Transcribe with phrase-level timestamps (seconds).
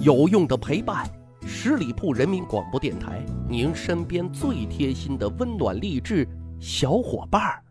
[0.00, 1.08] 有用的陪伴，
[1.46, 6.26] 十里铺人民广播电台，您身边最贴心的温暖励志
[6.58, 7.62] 小伙伴儿。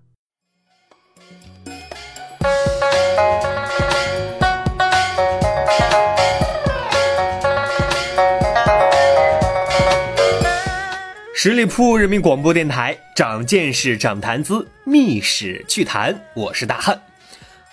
[11.33, 16.15] 十里铺人民广播电台，长见识，长谈资，密史趣谈。
[16.35, 17.01] 我是大汉。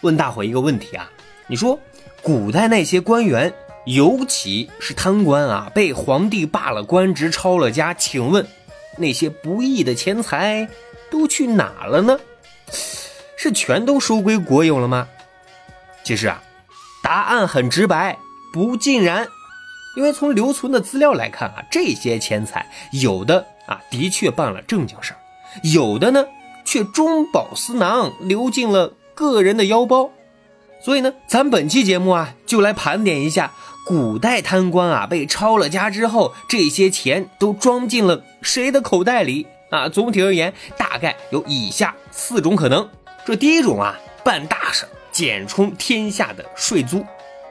[0.01, 1.09] 问大伙一个问题啊，
[1.47, 1.79] 你说
[2.23, 3.53] 古代那些官员，
[3.89, 8.47] 尤其是贪官啊，被皇帝罢了官职，抄了家，请问
[8.99, 10.69] 那些不义的钱财
[11.11, 12.21] 都去哪了呢？
[13.39, 15.09] 是全都收归国有了吗？
[16.05, 16.43] 其实啊，
[17.03, 18.19] 答案很直白，
[18.53, 19.27] 不尽然。
[19.97, 25.19] 因为从留存的资料来看啊，这些钱财有的啊的确办了正经事儿，
[25.63, 26.27] 有的呢
[26.63, 30.11] 却中饱私囊，流进了个人的腰包。
[30.85, 33.53] 所以呢，咱本期节目啊就来盘点一下
[33.89, 39.89] 古代贪官啊被抄了家之后，这些钱都装进了谁的口袋里啊？
[39.89, 42.87] 总体而言，大概有以下四种可能。
[43.25, 47.03] 这第一种啊，办大事减充天下的税租，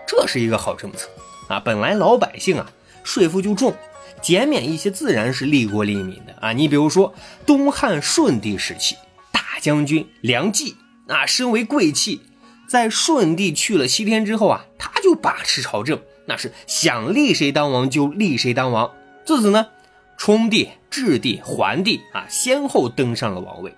[0.08, 1.09] 这是一个好政策。
[1.47, 2.71] 啊，本来老百姓啊
[3.03, 3.73] 税负就重，
[4.21, 6.53] 减免一些自然是利国利民的啊。
[6.53, 7.15] 你比如说
[7.47, 8.95] 东汉顺帝时期，
[9.31, 10.75] 大将军梁冀
[11.08, 12.21] 啊，身为贵戚，
[12.69, 18.94] 在顺帝去了西天之后啊，他就把持朝政，那是想立谁当王就立谁当王。
[19.25, 19.70] 自此呢，
[20.17, 23.73] 冲帝、质帝、桓帝啊，先后登上了王位。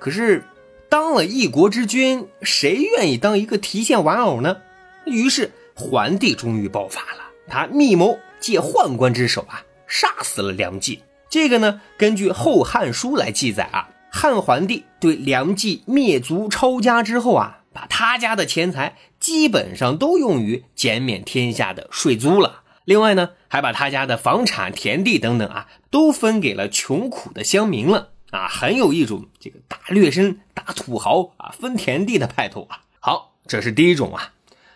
[0.00, 0.44] 可是
[0.88, 4.56] 当了一国之君，谁愿意当一个提线玩偶呢？
[5.04, 5.52] 于是。
[5.76, 11.02] 桓帝终于爆发了，他密谋借宦官之手啊，杀死了梁冀。
[11.30, 22.62] 这个呢，根据《后汉书》来记载啊，汉桓帝对梁冀灭族抄家之后啊，把他家的钱财基本上都用于减免天下的税租了。
[22.84, 32.80] 另外呢，还把他家的房产、田地等等啊，都分给了穷苦的乡民了啊，很有一种这个大劣绅、大土豪啊分田地的派头啊。
[32.98, 34.32] 好，这是第一种啊，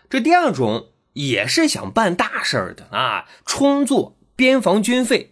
[0.09, 0.87] 这第二种。
[1.15, 5.29] 也是想办大事儿的啊，充作边防军费。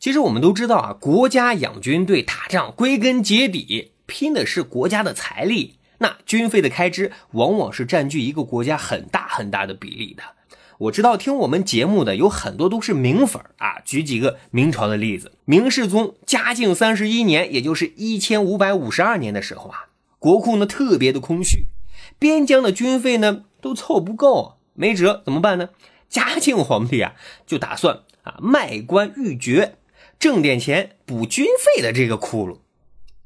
[0.00, 5.74] 其实我们都知道啊，国家养军队打仗，归根结底拼的是国家的财力。
[5.98, 10.22] 那军费的开支往往是占据一个国家很大很大的比例的。
[10.78, 19.88] 我知道听我们节目的有很多都是明粉啊，举几个明朝的例子：明世宗嘉靖三十一年，也就是一千五百五十二年的时候啊，
[20.20, 21.64] 国库呢特别的空虚，
[22.18, 24.58] 边疆的军费呢都凑不够。
[24.74, 25.70] 没辙，怎么办呢？
[26.08, 27.14] 嘉靖皇帝啊，
[27.44, 29.78] 就打算啊卖官鬻爵，
[30.20, 32.60] 挣点钱补军费的这个窟窿。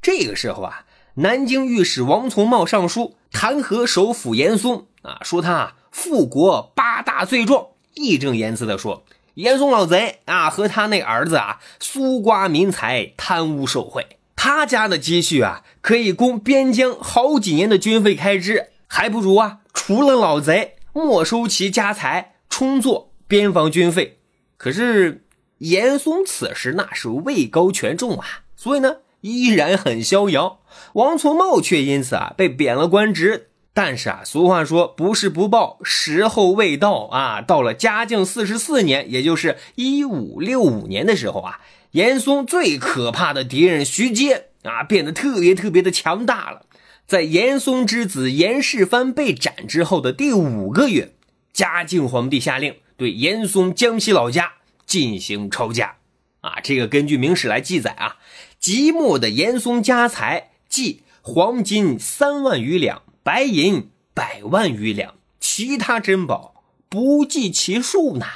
[0.00, 14.06] 这个时候啊，南京御史王从茂上书弹劾首辅严嵩啊，说他啊复国八大罪状，义正言辞的说，严嵩老贼啊和他那儿子啊苏刮民财，贪污受贿，
[14.36, 20.76] 他家的积蓄啊可以供边疆好几年的军费开支，还不如啊除了老贼。
[20.94, 24.18] 没收其家财，充作边防军费。
[24.58, 25.24] 可是
[25.58, 30.60] 严嵩此时那是位高权重啊，所以呢依然很逍遥。
[30.92, 33.48] 王从茂却因此啊被贬了官职。
[33.74, 37.40] 但是啊，俗话说不是不报，时候未到啊。
[37.40, 41.60] 到了嘉靖四十四年，也就是一五六五年的时候啊，
[41.92, 46.66] 严嵩最可怕的敌人徐阶啊变得特别特别的强大了。
[47.06, 51.14] 在严嵩之子严世蕃被斩之后的第五个月，
[51.54, 54.52] 嘉靖皇帝下令对严嵩江西老家
[54.84, 55.96] 进行抄家。
[56.42, 58.16] 啊，这个根据明史来记载啊，
[58.62, 68.26] 即墨的严嵩家财即黄金三万余两，白银百万余两，其他珍宝不计其数呢。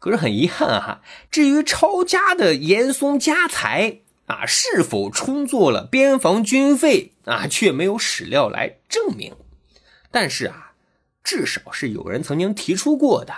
[0.00, 4.00] 可是很遗憾啊，至于抄家的严嵩家财。
[4.26, 7.46] 啊，是否充作了边防军费啊？
[7.46, 9.36] 却没有史料来证明。
[10.10, 10.72] 但是啊，
[11.22, 13.34] 至少是有人曾经提出过的。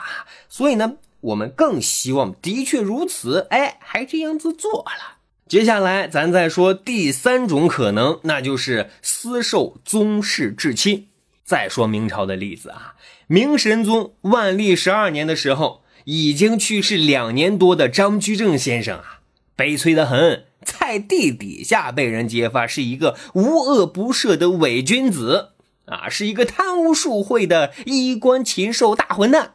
[0.49, 3.49] 所以呢，我们更希望的确如此。
[3.51, 5.16] 哎，还这样子做了。
[5.48, 11.07] 接下来咱再说第三种可能，那就是私授宗室至亲。
[11.45, 12.97] 再说明朝的例子啊，
[13.28, 19.21] 明神宗万历十二年的时候，已经去世两年多的张居正先生啊，
[19.54, 20.47] 悲催的很。
[20.65, 25.51] 在地底下被人揭发是一个无恶不赦的伪君子
[25.84, 29.53] 啊，是一个贪污受贿的衣冠禽兽大混蛋。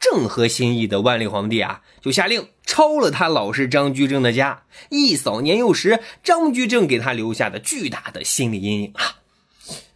[0.00, 9.16] 正合心意的万历皇帝啊，就下令抄了他老师张居正的家，一扫年幼时张居正给他留下的巨大的心理阴影啊。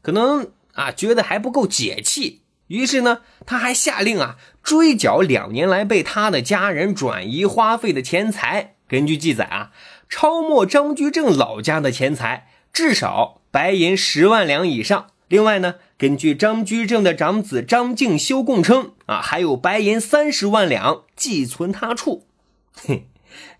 [0.03, 8.75] 可能啊，觉得还不够解气，于是呢，他还下令啊追缴两年来被他的家人转移花费的钱财。
[8.89, 9.71] 根据记载啊，
[10.09, 15.11] 抄没张居正老家的钱财至少白银十万两以上。
[15.29, 22.27] 另外呢，根据张居正的长子张敬修供称啊，还有白银三十万两寄存他处。
[22.75, 23.07] 嘿，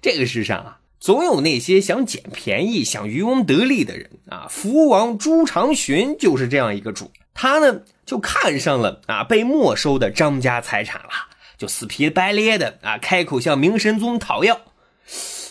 [0.01, 4.49] 这个世上啊，总有那些想捡便宜、想渔翁得利的人啊。
[4.51, 7.83] 福王朱长洵就是这样一个主，他呢。
[8.05, 11.11] 就看上了啊被没收的张家财产了，
[11.57, 14.61] 就死皮白咧的啊开口向明神宗讨要。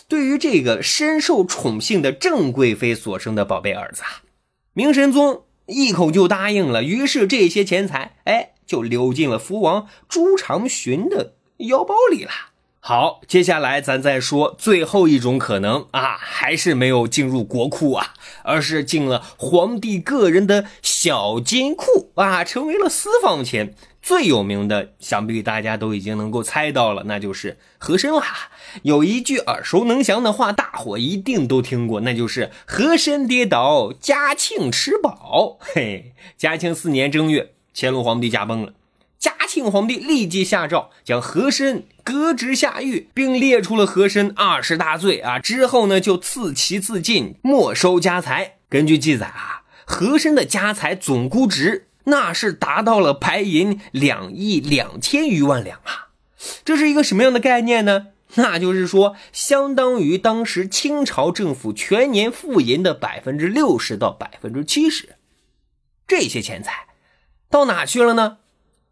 [0.06, 4.20] 对于这个深受宠幸的郑贵妃所生的宝贝儿子啊，
[4.74, 6.82] 明神宗一口就答应了。
[6.82, 12.30] 于是这些钱财哎就流进了福王朱常洵的腰包里了。
[12.84, 23.76] 好，接下来咱再说最后一种可能啊，还是没有进入国库啊，而是进了皇帝个人的小金库啊，成为了私房钱。
[24.02, 28.50] 最有名的，想必大家都已经能够猜到了，那就是和珅啦。
[28.82, 35.56] 有一句耳熟能详的话，大伙一定都听过，那就是“和珅跌倒，嘉庆吃饱”。
[35.62, 38.72] 嘿，嘉庆四年正月，乾隆皇帝驾崩了。
[39.20, 45.38] 嘉庆皇帝立即下诏将和珅革职下狱，并列出了和珅二十大罪啊。
[45.38, 48.56] 之后呢，就赐其自尽，没收家财。
[48.68, 56.08] 根据记载啊，和珅的家财总估值那是达到了白银两亿两千余万两啊。
[56.64, 58.08] 这是一个什么样的概念呢？
[58.34, 65.16] 那就是说，相当于当时清朝政府全年富银的百分之六十到百分之七十。
[66.08, 66.86] 这些钱财
[67.50, 68.38] 到哪去了呢？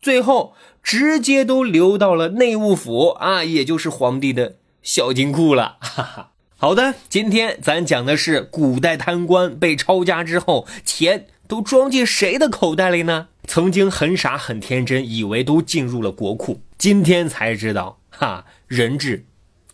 [0.00, 5.78] 最后直接都流到了内务府啊，也就是皇帝的小金库了。
[5.80, 6.32] 哈哈。
[6.56, 13.26] 好的，今天咱讲的是古代贪官被抄家之后，钱都装进谁的口袋里呢？
[13.48, 19.26] 曾经很傻很天真，以为都进入了国库，今天才知道，哈，人质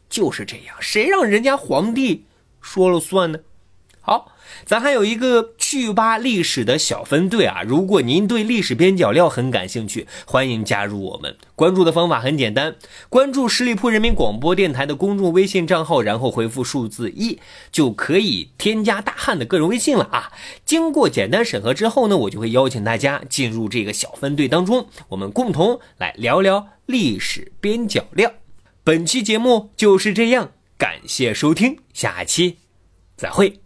[0.08, 2.24] 就是这样，谁让人家皇帝
[2.62, 3.40] 说了算呢？
[4.06, 4.32] 好。
[4.64, 7.62] 咱还有一个趣吧历史的小分队啊！
[7.66, 11.36] 如果您对历史边角料很感兴趣，欢迎加入我们。
[11.56, 12.76] 关注的方法很简单，
[13.08, 17.38] 关注十里铺人民广播电台的公众微信账号，然后回复数字一，
[17.72, 20.32] 就可以添加大汉的个人微信了啊！
[20.64, 28.32] 经过简单审核之后呢，我就会邀请大家进入这个小分队当中，我们共同来聊聊历史边角料。
[28.84, 32.58] 本期节目就是这样，感谢收听，下期
[33.16, 33.65] 再会。